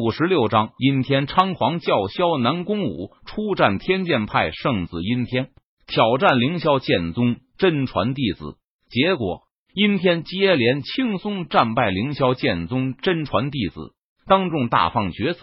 [0.00, 5.50] 五十六章，阴天猖狂叫嚣，南宫武出战天剑派圣子阴天，
[5.86, 8.56] 挑战凌霄剑宗真传弟子。
[8.88, 9.42] 结果，
[9.74, 13.92] 阴天接连轻松战败凌霄剑宗真传弟子，
[14.26, 15.40] 当众大放厥词。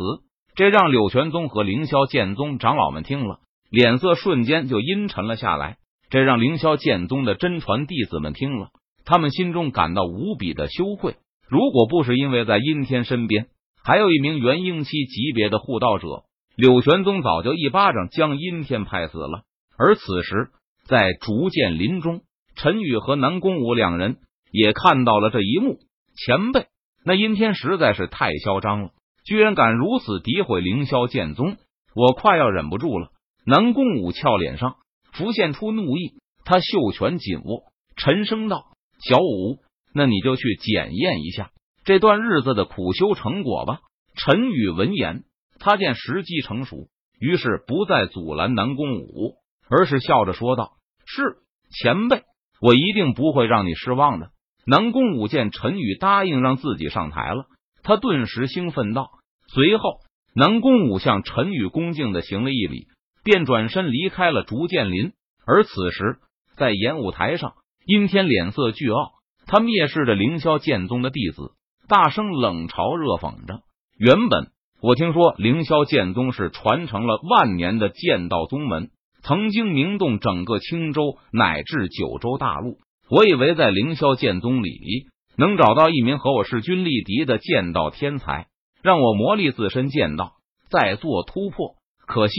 [0.55, 5.77] 这让柳玄宗和凌霄剑宗长老们听了，脸色瞬间就阴沉了下来。
[6.09, 8.69] 这让凌霄剑宗的真传弟子们听了，
[9.05, 11.17] 他们心中感到无比的羞愧。
[11.47, 13.45] 如果不是因为在阴天身边。
[13.87, 16.25] 还有一名元婴期级别的护道者，
[16.57, 19.43] 柳玄宗早就一巴掌将阴天拍死了。
[19.77, 20.49] 而此时，
[20.83, 22.19] 在竹剑林中，
[22.57, 24.17] 陈宇和南宫武两人
[24.51, 25.77] 也看到了这一幕。
[26.17, 26.65] 前辈，
[27.05, 28.89] 那阴天实在是太嚣张了，
[29.23, 31.55] 居然敢如此诋毁凌霄剑宗，
[31.95, 33.11] 我快要忍不住了。
[33.45, 34.75] 南宫武俏脸上
[35.13, 36.11] 浮现出怒意，
[36.43, 37.63] 他袖拳紧握，
[37.95, 38.65] 沉声道
[38.99, 39.59] ：“小五，
[39.93, 41.51] 那你就去检验一下。”
[41.87, 43.79] 这段日子的苦修成果吧。
[44.13, 45.23] 陈宇闻言，
[45.57, 49.35] 他见时机成熟，于是不再阻拦南宫武，
[49.69, 50.73] 而是笑着说道
[51.07, 51.37] ：“是
[51.71, 52.23] 前辈，
[52.59, 54.31] 我一定不会让你失望的。”
[54.67, 57.45] 南宫武见陈宇答应让自己上台了，
[57.83, 59.09] 他顿时兴奋道。
[59.47, 60.01] 随后，
[60.35, 62.87] 南宫武向陈宇恭敬的行了一礼，
[63.23, 65.13] 便转身离开了竹剑林。
[65.45, 66.17] 而此时，
[66.57, 67.53] 在演武台上，
[67.85, 69.13] 阴天脸色巨傲，
[69.45, 71.53] 他蔑视着凌霄剑宗的弟子。
[71.87, 73.61] 大声冷嘲热讽着。
[73.97, 78.89] 原本我听说凌霄剑宗是传承了万年的剑道宗门，
[79.23, 82.77] 曾经名动整个青州乃至九州大陆。
[83.09, 88.47] 我以为在凌霄剑宗里能找到一名和我势均力敌的剑道天才，
[88.83, 90.33] 让我磨砺自身剑道，
[90.69, 91.75] 再做突破。
[92.05, 92.35] 可惜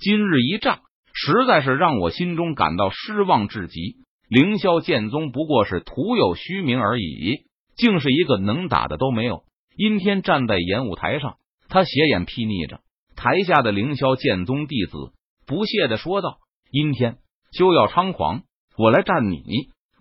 [0.00, 0.80] 今日一战，
[1.12, 3.96] 实在是让我心中感到失望至极。
[4.28, 7.45] 凌霄剑宗不过是徒有虚名而已。
[7.76, 9.44] 竟是一个能打的都没有。
[9.76, 11.36] 阴天站在演武台上，
[11.68, 12.80] 他斜眼睥睨着
[13.14, 15.12] 台下的凌霄剑宗弟子，
[15.46, 16.38] 不屑的说道
[16.72, 17.18] ：“阴天，
[17.52, 18.42] 休要猖狂，
[18.78, 19.42] 我来战你。”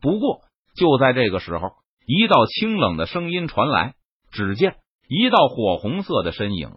[0.02, 0.42] 不过
[0.76, 1.72] 就在这个时候，
[2.06, 3.96] 一道清冷的声音传来，
[4.32, 4.76] 只见
[5.08, 6.72] 一道火红色的身影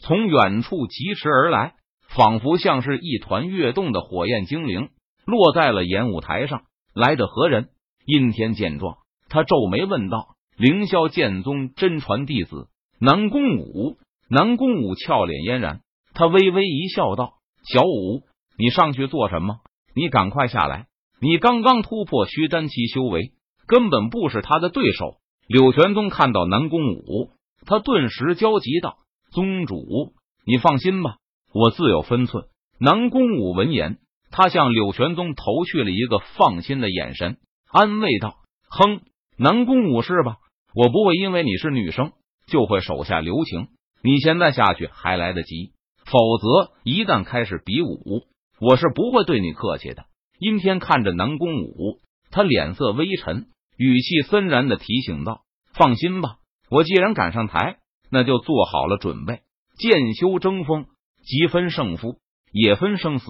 [0.00, 1.74] 从远处疾驰而来，
[2.08, 4.88] 仿佛像是一团跃动的火焰精灵，
[5.24, 6.62] 落在了演武台上。
[6.94, 7.70] 来者何人？
[8.04, 8.98] 阴天见状。
[9.28, 12.68] 他皱眉问道：“凌霄剑宗真传弟子
[13.00, 13.96] 南宫武？”
[14.30, 15.80] 南宫武俏脸嫣然，
[16.14, 17.34] 他微微一笑，道
[17.70, 18.22] ：“小武，
[18.56, 19.60] 你上去做什么？
[19.94, 20.86] 你赶快下来！
[21.20, 23.32] 你刚刚突破虚丹期修为，
[23.66, 27.30] 根本不是他的对手。”柳玄宗看到南宫武，
[27.66, 28.96] 他顿时焦急道
[29.32, 30.14] ：“宗主，
[30.46, 31.16] 你放心吧，
[31.52, 32.44] 我自有分寸。”
[32.80, 33.98] 南宫武闻言，
[34.30, 37.36] 他向柳玄宗投去了一个放心的眼神，
[37.70, 38.36] 安慰道
[38.70, 39.02] ：“哼。”
[39.36, 40.36] 南宫武是吧？
[40.74, 42.12] 我不会因为你是女生
[42.46, 43.68] 就会手下留情。
[44.02, 45.72] 你现在下去还来得及，
[46.04, 48.24] 否则一旦开始比武，
[48.60, 50.06] 我是不会对你客气的。
[50.38, 52.00] 阴天看着南宫武，
[52.30, 53.46] 他脸色微沉，
[53.76, 56.38] 语气森然的提醒道：“放心吧，
[56.68, 57.76] 我既然赶上台，
[58.10, 59.40] 那就做好了准备。
[59.78, 60.86] 剑修争锋，
[61.24, 62.18] 即分胜负，
[62.52, 63.26] 也分生死。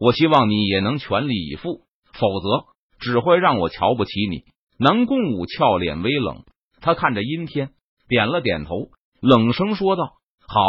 [0.00, 2.66] 我希望你也能全力以赴，否则
[2.98, 4.42] 只会让我瞧不起你。”
[4.78, 6.44] 南宫武俏脸微冷，
[6.86, 7.70] 他看着阴天，
[8.06, 10.12] 点了点头，冷声说道
[10.46, 10.60] ：“好，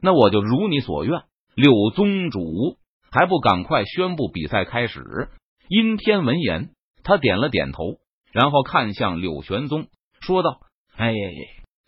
[0.00, 1.24] 那我就如你所愿。”
[1.54, 2.78] 柳宗主
[3.10, 5.28] 还不赶快宣布比赛开始？
[5.68, 6.70] 阴天闻言，
[7.04, 7.98] 他点了点头，
[8.32, 9.88] 然后看向柳玄宗，
[10.20, 10.60] 说道
[10.96, 11.12] ：“哎，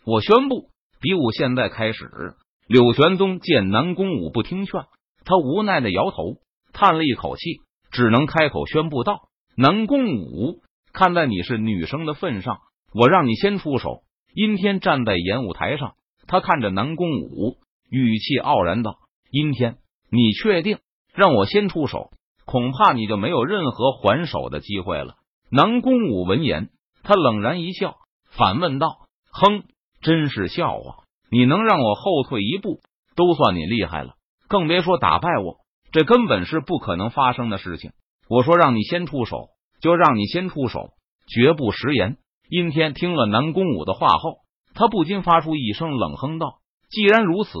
[0.05, 0.69] 我宣布
[0.99, 2.35] 比武现在开始。”
[2.69, 4.83] 柳玄宗见南宫武不听劝，
[5.25, 6.35] 他无奈的摇头，
[6.71, 10.61] 叹了一口气，只能开口宣布道：“南宫武。”
[10.93, 12.59] 看在你是女生的份上，
[12.93, 14.03] 我让你先出手。
[14.33, 15.95] 阴天站在演武台上，
[16.27, 17.57] 他看着南宫武，
[17.89, 19.77] 语气傲然道：“阴天，
[20.09, 20.79] 你确定
[21.13, 22.11] 让我先出手？
[22.45, 25.15] 恐怕你就没有任何还手的机会了。”
[25.51, 26.69] 南宫武闻言，
[27.03, 27.95] 他冷然一笑，
[28.29, 29.63] 反问道：“哼，
[30.01, 31.03] 真是笑话！
[31.29, 32.79] 你能让我后退一步，
[33.15, 34.13] 都算你厉害了，
[34.47, 35.57] 更别说打败我，
[35.91, 37.91] 这根本是不可能发生的事情。
[38.29, 39.49] 我说让你先出手。”
[39.81, 40.91] 就让你先出手，
[41.27, 42.17] 绝不食言。
[42.51, 44.39] 阴天听了南宫武的话后，
[44.73, 46.55] 他不禁发出一声冷哼道
[46.91, 47.51] ：“既然如此，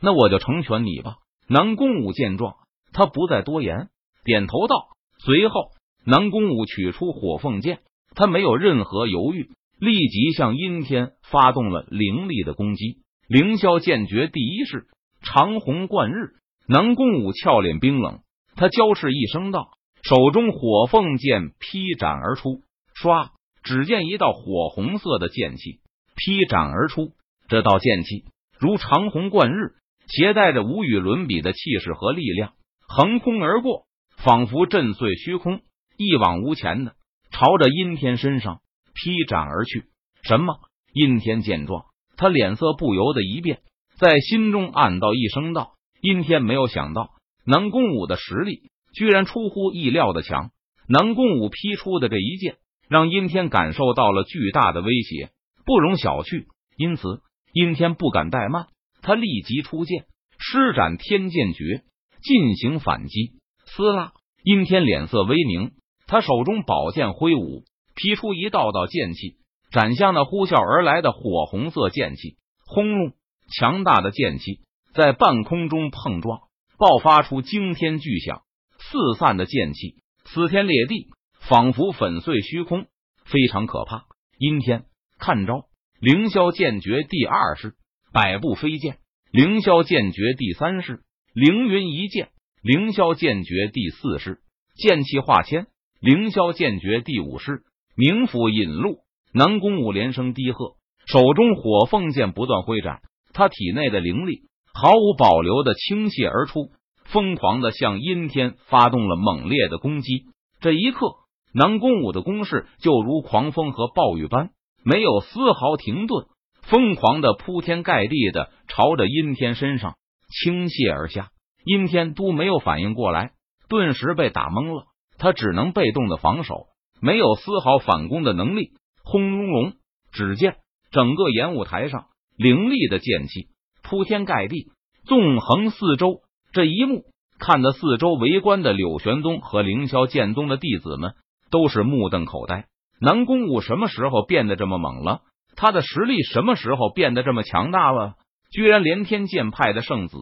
[0.00, 1.16] 那我就成全你吧。”
[1.46, 2.54] 南宫武见状，
[2.94, 3.90] 他不再多言，
[4.24, 4.86] 点头道。
[5.18, 5.72] 随后，
[6.06, 7.80] 南宫武取出火凤剑，
[8.14, 13.02] 他没有任何犹豫，立即向阴天发动了凌厉的攻击。
[13.28, 14.86] 凌霄剑诀第一式
[15.20, 16.30] 长虹贯日。
[16.66, 18.20] 南宫武俏脸冰冷，
[18.56, 19.68] 他娇斥一声道。
[20.02, 22.62] 手中火凤剑劈斩而出，
[22.94, 23.28] 唰！
[23.62, 25.80] 只见一道火红色的剑气
[26.16, 27.12] 劈斩而出。
[27.48, 28.24] 这道剑气
[28.58, 29.74] 如长虹贯日，
[30.06, 32.52] 携带着无与伦比的气势和力量，
[32.86, 33.86] 横空而过，
[34.16, 35.60] 仿佛震碎虚空，
[35.96, 36.94] 一往无前的
[37.30, 38.60] 朝着阴天身上
[38.94, 39.84] 劈斩而去。
[40.22, 40.54] 什么？
[40.92, 41.86] 阴天见状，
[42.16, 43.60] 他脸色不由得一变，
[43.96, 47.10] 在心中暗道一声道：“阴天没有想到，
[47.44, 50.50] 南宫武的实力居然出乎意料的强。
[50.88, 52.56] 南宫武劈出的这一剑，
[52.90, 55.30] 让阴天感受到了巨大的威胁，
[55.64, 56.46] 不容小觑。
[56.76, 57.22] 因此，
[57.52, 58.66] 阴天不敢怠慢，
[59.00, 60.06] 他立即出剑，
[60.38, 61.84] 施展天剑诀
[62.20, 63.34] 进行反击。
[63.64, 64.12] 撕拉！
[64.42, 65.70] 阴天脸色微凝，
[66.08, 67.62] 他手中宝剑挥舞，
[67.94, 69.36] 劈出一道道剑气。
[69.70, 73.12] 斩向那呼啸而来的火红色剑气，轰隆！
[73.56, 74.60] 强大的剑气
[74.94, 76.40] 在半空中碰撞，
[76.76, 78.42] 爆发出惊天巨响。
[78.78, 81.06] 四散的剑气撕天裂地，
[81.48, 82.86] 仿佛粉碎虚空，
[83.24, 84.04] 非常可怕。
[84.38, 84.84] 阴天，
[85.18, 85.66] 看招！
[86.00, 87.74] 凌霄剑诀第二式，
[88.12, 88.94] 百步飞剑；
[89.32, 91.02] 凌霄剑诀第三式，
[91.34, 92.28] 凌云一剑；
[92.62, 94.40] 凌霄剑诀第四式，
[94.76, 95.64] 剑气化千；
[96.00, 97.62] 凌霄剑诀第五式，
[97.96, 99.00] 冥府引路。
[99.32, 100.74] 南宫武连声低喝，
[101.06, 103.00] 手中火凤剑不断挥斩，
[103.32, 104.42] 他体内的灵力
[104.74, 106.72] 毫无保留的倾泻而出，
[107.04, 110.24] 疯狂的向阴天发动了猛烈的攻击。
[110.60, 111.14] 这一刻，
[111.52, 114.50] 南宫武的攻势就如狂风和暴雨般，
[114.84, 116.26] 没有丝毫停顿，
[116.62, 119.96] 疯狂的铺天盖地的朝着阴天身上
[120.28, 121.30] 倾泻而下。
[121.64, 123.32] 阴天都没有反应过来，
[123.68, 124.84] 顿时被打懵了，
[125.18, 126.66] 他只能被动的防守，
[127.02, 128.70] 没有丝毫反攻的能力。
[129.04, 129.72] 轰隆隆！
[130.12, 130.56] 只见
[130.90, 132.06] 整个演武台上
[132.36, 133.48] 凌厉的剑气
[133.82, 134.72] 铺天盖地，
[135.04, 136.20] 纵横四周。
[136.52, 137.02] 这一幕
[137.38, 141.14] 看得四周围观的柳玄宗和凌霄剑宗的弟子们
[141.50, 142.66] 都是目瞪口呆。
[143.00, 145.20] 南宫武什么时候变得这么猛了？
[145.56, 148.14] 他的实力什么时候变得这么强大了？
[148.50, 150.16] 居然连天剑派的圣子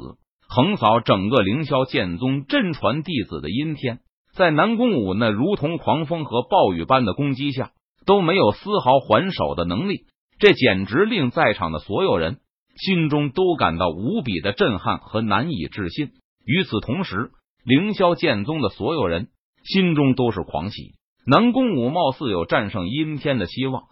[0.49, 4.01] 横扫整个凌霄剑宗真传弟子的阴天，
[4.35, 7.71] 在南宫武那如同狂风和暴雨般的攻击下。
[8.07, 10.07] 都没有丝毫还手的能力，
[10.39, 12.39] 这简直令在场的所有人
[12.75, 16.13] 心中都感到无比的震撼和难以置信。
[16.47, 17.33] 与此同时，
[17.67, 19.29] 凌霄剑宗的所有人
[19.63, 20.95] 心中都是狂喜，
[21.31, 23.83] 南宫武貌似有战胜阴天的希望。